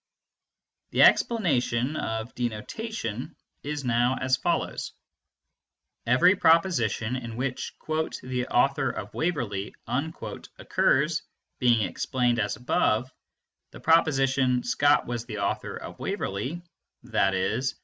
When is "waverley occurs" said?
9.13-11.21